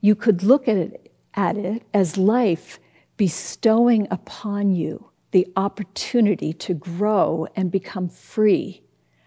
You 0.00 0.14
could 0.14 0.42
look 0.42 0.68
at 0.68 0.76
it, 0.76 1.12
at 1.34 1.56
it 1.56 1.82
as 1.94 2.16
life 2.16 2.78
bestowing 3.16 4.06
upon 4.10 4.74
you 4.74 5.10
the 5.30 5.46
opportunity 5.56 6.52
to 6.52 6.74
grow 6.74 7.46
and 7.54 7.70
become 7.70 8.08
free 8.08 8.82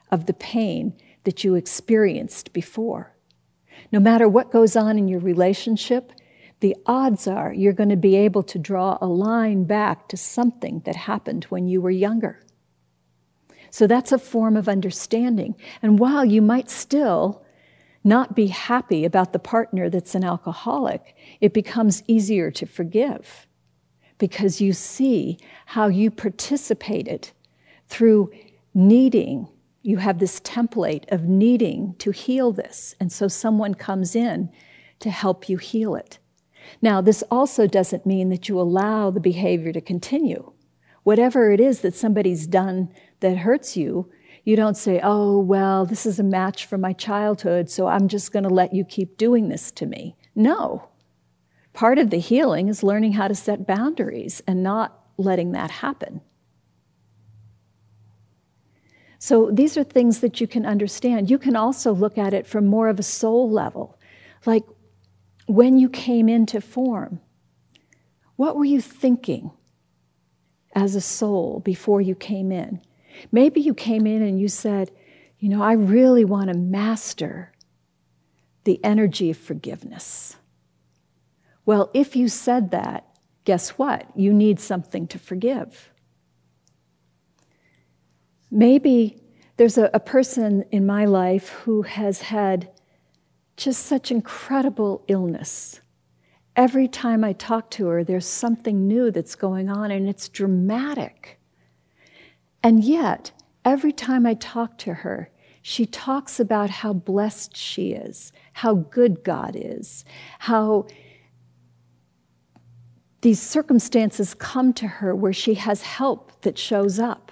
of 0.10 0.26
the 0.26 0.34
pain 0.34 0.94
that 1.24 1.44
you 1.44 1.56
experienced 1.56 2.52
before. 2.54 3.16
No 3.92 4.00
matter 4.00 4.28
what 4.28 4.52
goes 4.52 4.76
on 4.76 4.98
in 4.98 5.08
your 5.08 5.20
relationship, 5.20 6.12
the 6.60 6.76
odds 6.86 7.28
are 7.28 7.54
you're 7.54 7.74
going 7.74 7.90
to 7.90 7.96
be 7.96 8.16
able 8.16 8.44
to 8.44 8.60
draw 8.60 8.98
a 9.02 9.08
line 9.08 9.64
back 9.64 10.08
to 10.10 10.18
something 10.18 10.82
that 10.86 10.96
happened 10.96 11.46
when 11.46 11.68
you 11.68 11.82
were 11.82 11.92
younger. 11.92 12.40
So 13.72 13.88
that's 13.88 14.12
a 14.12 14.20
form 14.20 14.56
of 14.56 14.70
understanding. 14.70 15.56
And 15.82 15.98
while 15.98 16.26
you 16.26 16.42
might 16.42 16.70
still 16.70 17.44
not 18.04 18.36
be 18.36 18.48
happy 18.48 19.06
about 19.06 19.32
the 19.32 19.40
partner 19.40 19.90
that's 19.90 20.14
an 20.14 20.24
alcoholic, 20.24 21.16
it 21.40 21.54
becomes 21.54 22.04
easier 22.08 22.52
to 22.52 22.66
forgive 22.66 23.48
because 24.18 24.62
you 24.62 24.74
see 24.74 25.40
how 25.68 25.88
you 25.88 26.12
participated 26.12 27.30
through 27.88 28.32
needing. 28.74 29.48
You 29.84 29.98
have 29.98 30.20
this 30.20 30.40
template 30.42 31.12
of 31.12 31.24
needing 31.24 31.96
to 32.00 32.12
heal 32.12 32.52
this. 32.52 32.94
And 33.00 33.12
so 33.12 33.28
someone 33.28 33.74
comes 33.74 34.16
in 34.16 34.52
to 35.00 35.10
help 35.10 35.50
you 35.50 35.58
heal 35.58 35.96
it. 35.96 36.20
Now, 36.82 37.02
this 37.02 37.24
also 37.32 37.68
doesn't 37.68 38.06
mean 38.06 38.30
that 38.30 38.48
you 38.48 38.60
allow 38.60 39.10
the 39.10 39.20
behavior 39.20 39.74
to 39.74 39.82
continue. 39.82 40.52
Whatever 41.04 41.52
it 41.52 41.60
is 41.60 41.82
that 41.82 41.96
somebody's 41.96 42.46
done 42.46 42.94
that 43.22 43.38
hurts 43.38 43.78
you, 43.78 44.12
you 44.44 44.56
don't 44.56 44.78
say, 44.78 45.00
oh, 45.04 45.40
well, 45.40 45.86
this 45.86 46.06
is 46.06 46.20
a 46.20 46.24
match 46.24 46.66
from 46.66 46.82
my 46.82 46.94
childhood, 46.94 47.70
so 47.70 47.88
I'm 47.88 48.08
just 48.08 48.34
going 48.34 48.44
to 48.44 48.50
let 48.50 48.74
you 48.74 48.84
keep 48.84 49.18
doing 49.18 49.50
this 49.50 49.72
to 49.74 49.86
me. 49.86 50.16
No. 50.36 50.90
Part 51.74 52.00
of 52.00 52.10
the 52.10 52.18
healing 52.18 52.68
is 52.68 52.84
learning 52.84 53.14
how 53.14 53.28
to 53.28 53.36
set 53.36 53.68
boundaries 53.68 54.42
and 54.46 54.64
not 54.64 55.00
letting 55.18 55.52
that 55.52 55.72
happen. 55.72 56.22
So 59.20 59.52
these 59.52 59.78
are 59.78 59.84
things 59.84 60.20
that 60.22 60.42
you 60.42 60.48
can 60.48 60.66
understand. 60.66 61.30
You 61.30 61.38
can 61.38 61.56
also 61.56 61.94
look 61.94 62.18
at 62.18 62.34
it 62.34 62.48
from 62.48 62.66
more 62.66 62.90
of 62.90 63.00
a 63.00 63.04
soul 63.04 63.50
level. 63.50 64.00
Like 64.48 64.64
when 65.46 65.78
you 65.78 65.90
came 65.90 66.28
into 66.28 66.60
form, 66.60 67.22
what 68.36 68.56
were 68.56 68.66
you 68.66 68.82
thinking 68.82 69.52
as 70.74 70.96
a 70.96 71.02
soul 71.02 71.62
before 71.64 72.02
you 72.02 72.16
came 72.16 72.52
in? 72.52 72.82
Maybe 73.32 73.62
you 73.62 73.74
came 73.74 74.08
in 74.08 74.22
and 74.22 74.40
you 74.40 74.48
said, 74.48 74.92
You 75.40 75.50
know, 75.50 75.62
I 75.62 75.74
really 75.74 76.26
want 76.26 76.50
to 76.50 76.58
master 76.58 77.52
the 78.64 78.84
energy 78.84 79.32
of 79.32 79.38
forgiveness. 79.38 80.38
Well, 81.66 81.90
if 81.94 82.16
you 82.16 82.28
said 82.28 82.72
that, 82.72 83.08
guess 83.44 83.72
what? 83.72 84.06
You 84.16 84.34
need 84.34 84.60
something 84.60 85.08
to 85.08 85.20
forgive. 85.20 85.92
Maybe 88.50 89.22
there's 89.58 89.78
a, 89.78 89.90
a, 89.94 90.00
person 90.00 90.64
in 90.72 90.86
my 90.86 91.06
life 91.06 91.50
who 91.50 91.84
has 91.84 92.24
had 92.24 92.70
just 93.56 93.86
such 93.86 94.12
incredible 94.12 95.04
illness. 95.08 95.80
Every 96.56 96.88
time 96.88 97.24
I 97.24 97.34
talk 97.34 97.70
to 97.72 97.88
her, 97.88 98.04
there's 98.04 98.26
something 98.26 98.88
new 98.88 99.12
that's 99.12 99.36
going 99.36 99.70
on, 99.70 99.92
and 99.92 100.10
it's 100.10 100.28
dramatic. 100.28 101.40
And 102.64 102.84
yet, 102.84 103.32
every 103.66 103.92
time 103.92 104.26
I 104.26 104.36
talk 104.36 104.78
to 104.80 104.94
her, 104.96 105.30
she 105.62 105.86
talks 105.86 106.40
about 106.40 106.70
how 106.70 106.94
blessed 106.94 107.56
she 107.56 107.92
is, 107.92 108.32
how 108.54 108.74
good 108.74 109.24
God 109.24 109.56
is, 109.56 110.04
how 110.40 110.88
these 113.22 113.40
circumstances 113.40 114.34
come 114.34 114.74
to 114.74 114.88
her 114.88 115.16
where 115.16 115.34
she 115.34 115.54
has 115.54 115.84
help 115.84 116.42
that 116.42 116.58
shows 116.58 117.00
up. 117.00 117.32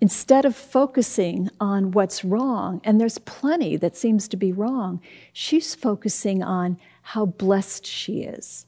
Instead 0.00 0.44
of 0.44 0.54
focusing 0.54 1.50
on 1.58 1.90
what's 1.90 2.24
wrong, 2.24 2.80
and 2.84 3.00
there's 3.00 3.18
plenty 3.18 3.76
that 3.76 3.96
seems 3.96 4.28
to 4.28 4.36
be 4.36 4.52
wrong, 4.52 5.00
she's 5.32 5.74
focusing 5.74 6.42
on 6.42 6.78
how 7.02 7.26
blessed 7.26 7.86
she 7.86 8.22
is. 8.22 8.66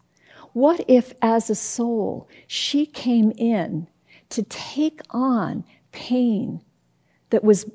What 0.52 0.84
if, 0.88 1.12
as 1.20 1.50
a 1.50 1.54
soul, 1.54 2.28
she 2.46 2.86
came 2.86 3.32
in 3.36 3.86
to 4.30 4.42
take 4.42 5.00
on 5.10 5.64
pain 5.92 6.62
that 7.30 7.44
was 7.44 7.70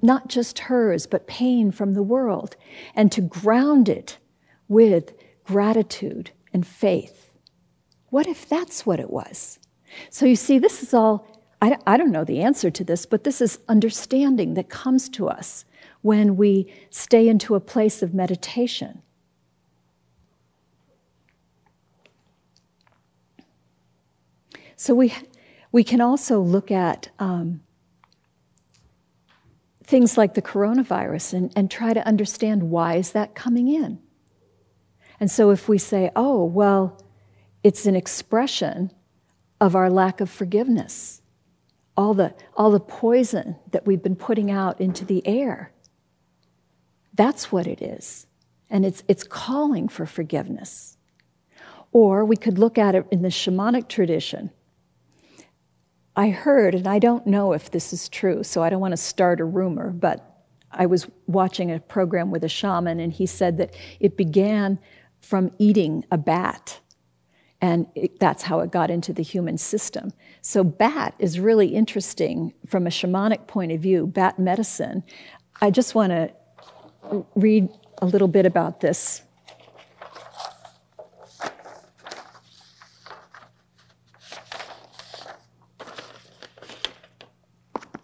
not 0.00 0.28
just 0.28 0.60
hers, 0.60 1.06
but 1.06 1.26
pain 1.26 1.72
from 1.72 1.94
the 1.94 2.02
world, 2.02 2.56
and 2.94 3.10
to 3.12 3.20
ground 3.20 3.88
it 3.88 4.18
with 4.68 5.12
gratitude 5.44 6.30
and 6.52 6.66
faith. 6.66 7.34
What 8.10 8.26
if 8.26 8.48
that's 8.48 8.86
what 8.86 9.00
it 9.00 9.10
was? 9.10 9.58
So 10.10 10.24
you 10.26 10.36
see, 10.36 10.58
this 10.58 10.82
is 10.82 10.94
all, 10.94 11.26
I, 11.60 11.76
I 11.86 11.96
don't 11.96 12.12
know 12.12 12.24
the 12.24 12.40
answer 12.40 12.70
to 12.70 12.84
this, 12.84 13.06
but 13.06 13.24
this 13.24 13.40
is 13.40 13.58
understanding 13.68 14.54
that 14.54 14.68
comes 14.68 15.08
to 15.10 15.28
us 15.28 15.64
when 16.02 16.36
we 16.36 16.72
stay 16.90 17.28
into 17.28 17.54
a 17.54 17.60
place 17.60 18.02
of 18.02 18.14
meditation. 18.14 19.02
So 24.76 24.94
we 24.94 25.14
we 25.72 25.82
can 25.82 26.02
also 26.02 26.38
look 26.38 26.70
at 26.70 27.08
um, 27.18 27.62
things 29.82 30.18
like 30.18 30.34
the 30.34 30.42
coronavirus 30.42 31.32
and, 31.32 31.52
and 31.56 31.70
try 31.70 31.94
to 31.94 32.06
understand 32.06 32.70
why 32.70 32.96
is 32.96 33.12
that 33.12 33.34
coming 33.34 33.68
in. 33.68 33.98
And 35.18 35.30
so 35.30 35.50
if 35.50 35.68
we 35.68 35.78
say, 35.78 36.10
oh, 36.14 36.44
well, 36.44 37.02
it's 37.62 37.86
an 37.86 37.96
expression 37.96 38.92
of 39.60 39.74
our 39.74 39.88
lack 39.88 40.20
of 40.20 40.28
forgiveness, 40.28 41.22
all 41.96 42.12
the, 42.14 42.34
all 42.54 42.70
the 42.70 42.80
poison 42.80 43.56
that 43.70 43.86
we've 43.86 44.02
been 44.02 44.16
putting 44.16 44.50
out 44.50 44.80
into 44.80 45.04
the 45.04 45.26
air. 45.26 45.72
That's 47.14 47.52
what 47.52 47.66
it 47.66 47.80
is. 47.80 48.26
And 48.68 48.84
it's, 48.84 49.02
it's 49.08 49.24
calling 49.24 49.88
for 49.88 50.06
forgiveness. 50.06 50.96
Or 51.92 52.24
we 52.24 52.36
could 52.36 52.58
look 52.58 52.78
at 52.78 52.94
it 52.94 53.06
in 53.10 53.22
the 53.22 53.28
shamanic 53.28 53.88
tradition 53.88 54.50
I 56.14 56.28
heard, 56.28 56.74
and 56.74 56.86
I 56.86 56.98
don't 56.98 57.26
know 57.26 57.52
if 57.52 57.70
this 57.70 57.92
is 57.92 58.08
true, 58.08 58.42
so 58.42 58.62
I 58.62 58.68
don't 58.68 58.80
want 58.80 58.92
to 58.92 58.98
start 58.98 59.40
a 59.40 59.44
rumor, 59.44 59.90
but 59.90 60.32
I 60.70 60.86
was 60.86 61.06
watching 61.26 61.70
a 61.70 61.80
program 61.80 62.30
with 62.30 62.44
a 62.44 62.48
shaman, 62.48 63.00
and 63.00 63.12
he 63.12 63.26
said 63.26 63.58
that 63.58 63.74
it 64.00 64.16
began 64.16 64.78
from 65.20 65.52
eating 65.58 66.04
a 66.10 66.18
bat. 66.18 66.80
And 67.60 67.86
it, 67.94 68.18
that's 68.18 68.42
how 68.42 68.60
it 68.60 68.72
got 68.72 68.90
into 68.90 69.12
the 69.12 69.22
human 69.22 69.56
system. 69.56 70.12
So, 70.40 70.64
bat 70.64 71.14
is 71.18 71.38
really 71.38 71.68
interesting 71.68 72.52
from 72.66 72.86
a 72.86 72.90
shamanic 72.90 73.46
point 73.46 73.70
of 73.70 73.80
view, 73.80 74.06
bat 74.06 74.38
medicine. 74.38 75.04
I 75.60 75.70
just 75.70 75.94
want 75.94 76.10
to 76.10 77.24
read 77.36 77.68
a 77.98 78.06
little 78.06 78.28
bit 78.28 78.46
about 78.46 78.80
this. 78.80 79.22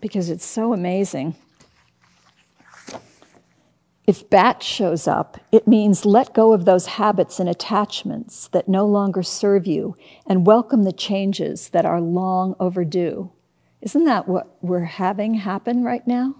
Because 0.00 0.30
it's 0.30 0.44
so 0.44 0.72
amazing. 0.72 1.34
If 4.06 4.30
bat 4.30 4.62
shows 4.62 5.06
up, 5.06 5.38
it 5.52 5.68
means 5.68 6.06
let 6.06 6.32
go 6.32 6.54
of 6.54 6.64
those 6.64 6.86
habits 6.86 7.38
and 7.38 7.46
attachments 7.46 8.48
that 8.48 8.66
no 8.66 8.86
longer 8.86 9.22
serve 9.22 9.66
you 9.66 9.96
and 10.26 10.46
welcome 10.46 10.84
the 10.84 10.92
changes 10.92 11.68
that 11.68 11.84
are 11.84 12.00
long 12.00 12.54
overdue. 12.58 13.30
Isn't 13.82 14.04
that 14.04 14.26
what 14.26 14.56
we're 14.62 14.84
having 14.84 15.34
happen 15.34 15.84
right 15.84 16.06
now? 16.06 16.36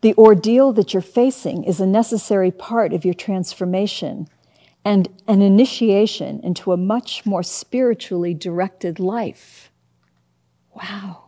The 0.00 0.14
ordeal 0.14 0.72
that 0.72 0.92
you're 0.92 1.00
facing 1.00 1.62
is 1.62 1.80
a 1.80 1.86
necessary 1.86 2.50
part 2.50 2.92
of 2.92 3.04
your 3.04 3.14
transformation 3.14 4.26
and 4.84 5.08
an 5.28 5.42
initiation 5.42 6.40
into 6.40 6.72
a 6.72 6.76
much 6.76 7.24
more 7.24 7.44
spiritually 7.44 8.34
directed 8.34 8.98
life. 8.98 9.70
Wow. 10.74 11.21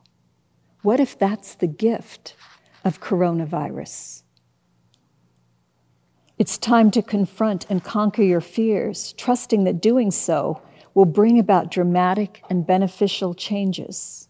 What 0.85 1.01
if 1.01 1.19
that's 1.19 1.55
the 1.55 1.67
gift 1.67 2.37
of 2.85 3.01
coronavirus? 3.01 4.23
It's 6.37 6.59
time 6.59 6.91
to 6.91 7.01
confront 7.01 7.65
and 7.71 7.83
conquer 7.83 8.23
your 8.23 8.43
fears, 8.43 9.15
trusting 9.15 9.65
that 9.65 9.81
doing 9.81 10.11
so 10.11 10.61
will 10.93 11.07
bring 11.07 11.39
about 11.39 11.71
dramatic 11.71 12.43
and 12.51 12.67
beneficial 12.67 13.33
changes. 13.33 14.29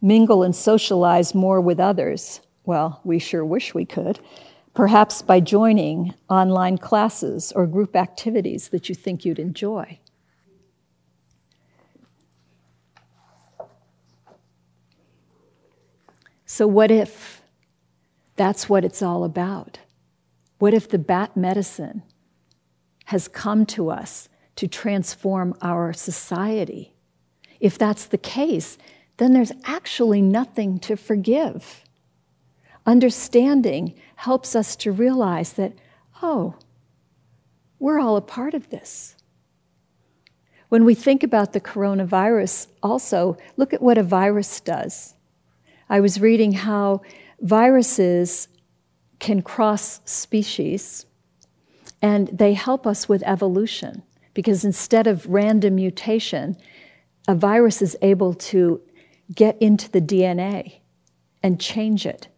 Mingle 0.00 0.42
and 0.42 0.56
socialize 0.56 1.34
more 1.34 1.60
with 1.60 1.78
others. 1.78 2.40
Well, 2.64 3.02
we 3.04 3.18
sure 3.18 3.44
wish 3.44 3.74
we 3.74 3.84
could. 3.84 4.20
Perhaps 4.72 5.20
by 5.20 5.40
joining 5.40 6.14
online 6.30 6.78
classes 6.78 7.52
or 7.54 7.66
group 7.66 7.94
activities 7.94 8.70
that 8.70 8.88
you 8.88 8.94
think 8.94 9.26
you'd 9.26 9.38
enjoy. 9.38 9.98
So, 16.54 16.68
what 16.68 16.92
if 16.92 17.42
that's 18.36 18.68
what 18.68 18.84
it's 18.84 19.02
all 19.02 19.24
about. 19.24 19.78
What 20.58 20.74
if 20.74 20.88
the 20.88 20.98
bat 20.98 21.36
medicine 21.36 22.02
has 23.06 23.28
come 23.28 23.66
to 23.66 23.90
us 23.90 24.28
to 24.56 24.66
transform 24.66 25.54
our 25.62 25.92
society? 25.92 26.94
If 27.60 27.78
that's 27.78 28.06
the 28.06 28.18
case, 28.18 28.76
then 29.16 29.32
there's 29.32 29.52
actually 29.64 30.20
nothing 30.20 30.78
to 30.80 30.96
forgive. 30.96 31.84
Understanding 32.86 33.94
helps 34.16 34.56
us 34.56 34.76
to 34.76 34.92
realize 34.92 35.54
that, 35.54 35.72
oh, 36.22 36.56
we're 37.78 38.00
all 38.00 38.16
a 38.16 38.22
part 38.22 38.54
of 38.54 38.70
this. 38.70 39.16
When 40.68 40.84
we 40.84 40.94
think 40.94 41.22
about 41.22 41.52
the 41.52 41.60
coronavirus, 41.60 42.66
also, 42.82 43.36
look 43.56 43.72
at 43.72 43.82
what 43.82 43.98
a 43.98 44.02
virus 44.02 44.60
does. 44.60 45.13
I 45.88 46.00
was 46.00 46.20
reading 46.20 46.52
how 46.52 47.02
Viruses 47.40 48.48
can 49.18 49.42
cross 49.42 50.00
species 50.04 51.06
and 52.00 52.28
they 52.28 52.54
help 52.54 52.86
us 52.86 53.08
with 53.08 53.22
evolution 53.24 54.02
because 54.34 54.64
instead 54.64 55.06
of 55.06 55.26
random 55.26 55.76
mutation, 55.76 56.56
a 57.26 57.34
virus 57.34 57.80
is 57.80 57.96
able 58.02 58.34
to 58.34 58.80
get 59.34 59.60
into 59.60 59.90
the 59.90 60.00
DNA 60.00 60.80
and 61.42 61.60
change 61.60 62.04
it. 62.04 62.28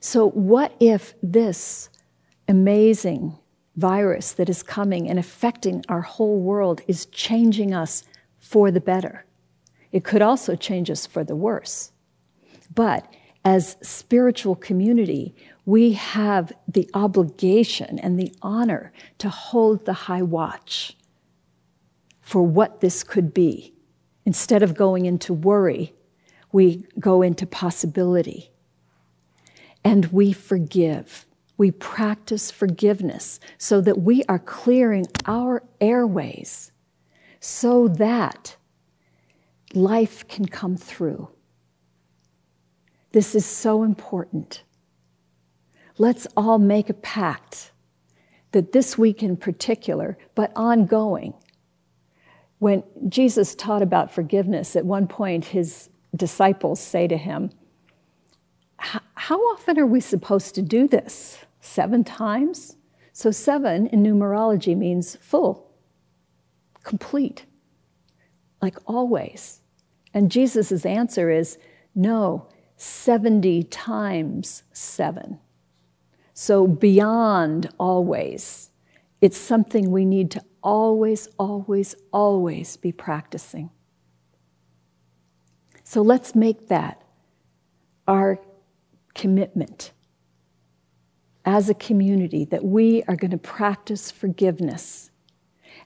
So, 0.00 0.30
what 0.30 0.74
if 0.78 1.14
this 1.22 1.88
amazing 2.46 3.38
virus 3.76 4.32
that 4.32 4.48
is 4.48 4.62
coming 4.62 5.08
and 5.08 5.18
affecting 5.18 5.84
our 5.88 6.02
whole 6.02 6.40
world 6.40 6.82
is 6.86 7.06
changing 7.06 7.72
us 7.74 8.04
for 8.38 8.70
the 8.70 8.80
better? 8.80 9.24
It 9.90 10.04
could 10.04 10.22
also 10.22 10.54
change 10.54 10.90
us 10.90 11.06
for 11.06 11.24
the 11.24 11.36
worse. 11.36 11.92
But 12.72 13.12
as 13.44 13.76
spiritual 13.82 14.54
community, 14.54 15.34
we 15.66 15.92
have 15.92 16.52
the 16.68 16.88
obligation 16.94 17.98
and 17.98 18.18
the 18.18 18.32
honor 18.42 18.92
to 19.18 19.28
hold 19.28 19.84
the 19.84 19.92
high 19.92 20.22
watch 20.22 20.96
for 22.20 22.42
what 22.42 22.80
this 22.80 23.02
could 23.02 23.34
be. 23.34 23.74
Instead 24.24 24.62
of 24.62 24.74
going 24.74 25.04
into 25.04 25.34
worry, 25.34 25.94
we 26.52 26.86
go 26.98 27.22
into 27.22 27.46
possibility. 27.46 28.50
And 29.82 30.06
we 30.06 30.32
forgive. 30.32 31.26
We 31.58 31.70
practice 31.70 32.50
forgiveness 32.50 33.38
so 33.58 33.80
that 33.82 34.00
we 34.00 34.24
are 34.24 34.38
clearing 34.38 35.06
our 35.26 35.62
airways 35.80 36.72
so 37.44 37.88
that 37.88 38.56
life 39.74 40.26
can 40.28 40.46
come 40.46 40.78
through. 40.78 41.28
This 43.14 43.36
is 43.36 43.46
so 43.46 43.84
important. 43.84 44.64
Let's 45.98 46.26
all 46.36 46.58
make 46.58 46.90
a 46.90 46.94
pact 46.94 47.70
that 48.50 48.72
this 48.72 48.98
week 48.98 49.22
in 49.22 49.36
particular, 49.36 50.18
but 50.34 50.50
ongoing, 50.56 51.32
when 52.58 52.82
Jesus 53.08 53.54
taught 53.54 53.82
about 53.82 54.12
forgiveness, 54.12 54.74
at 54.74 54.84
one 54.84 55.06
point 55.06 55.44
his 55.44 55.90
disciples 56.16 56.80
say 56.80 57.06
to 57.06 57.16
him, 57.16 57.50
How 58.78 59.38
often 59.52 59.78
are 59.78 59.86
we 59.86 60.00
supposed 60.00 60.56
to 60.56 60.62
do 60.62 60.88
this? 60.88 61.38
Seven 61.60 62.02
times? 62.02 62.74
So, 63.12 63.30
seven 63.30 63.86
in 63.86 64.02
numerology 64.02 64.76
means 64.76 65.14
full, 65.20 65.70
complete, 66.82 67.44
like 68.60 68.76
always. 68.86 69.60
And 70.12 70.32
Jesus' 70.32 70.84
answer 70.84 71.30
is, 71.30 71.58
No, 71.94 72.48
70 72.76 73.64
times 73.64 74.62
7. 74.72 75.38
So 76.32 76.66
beyond 76.66 77.70
always. 77.78 78.70
It's 79.20 79.38
something 79.38 79.90
we 79.90 80.04
need 80.04 80.30
to 80.32 80.42
always, 80.62 81.28
always, 81.38 81.94
always 82.12 82.76
be 82.76 82.92
practicing. 82.92 83.70
So 85.84 86.02
let's 86.02 86.34
make 86.34 86.68
that 86.68 87.02
our 88.08 88.38
commitment 89.14 89.92
as 91.44 91.68
a 91.68 91.74
community 91.74 92.44
that 92.46 92.64
we 92.64 93.02
are 93.04 93.16
going 93.16 93.30
to 93.30 93.38
practice 93.38 94.10
forgiveness 94.10 95.10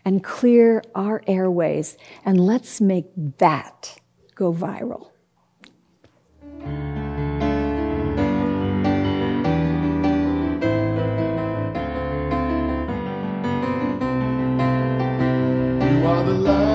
and 0.04 0.22
clear 0.22 0.82
our 0.94 1.22
airways, 1.26 1.96
and 2.24 2.40
let's 2.40 2.80
make 2.80 3.06
that 3.38 3.98
go 4.34 4.52
viral. 4.52 5.10
Are 16.08 16.22
the 16.24 16.32
light 16.32 16.67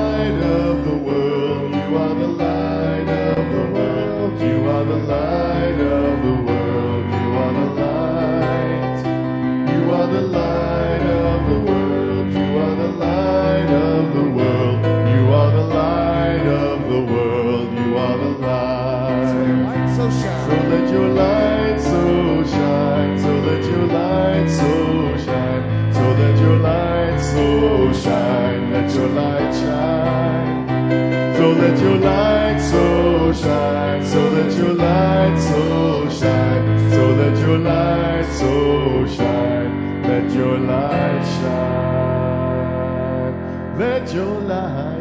so 27.64 27.94
shine. 28.04 28.72
Let 28.74 28.94
your 28.96 29.10
light 29.10 29.54
shine. 29.62 30.68
So 31.38 31.46
let 31.62 31.80
your 31.80 31.98
light 31.98 32.60
so 32.72 33.34
shine. 33.34 34.06
So 34.06 34.20
let 34.38 34.52
your 34.58 34.74
light 34.74 35.38
so 35.50 36.10
shine. 36.20 36.66
So 36.92 37.02
let 37.22 37.38
your 37.46 37.60
light 37.70 38.28
so 38.40 38.52
shine. 39.16 39.72
Let 40.10 40.28
your 40.40 40.58
light 40.72 41.26
shine. 41.36 42.64
Let 43.80 44.14
your 44.14 44.36
light 44.52 44.93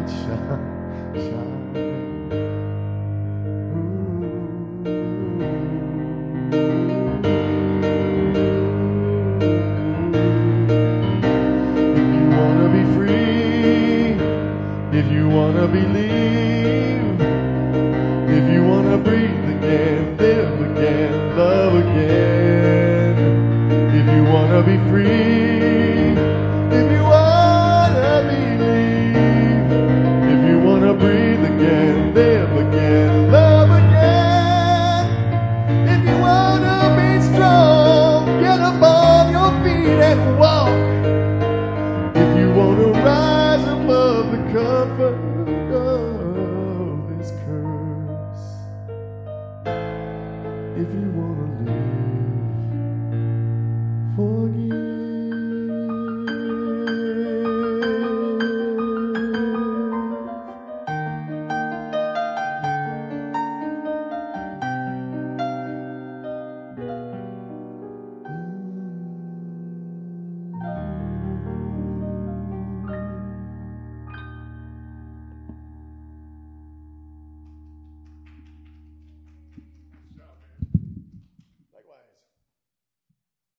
believe, 15.73 16.22